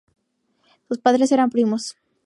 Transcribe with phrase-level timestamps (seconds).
[0.87, 1.95] Sus padres eran primos.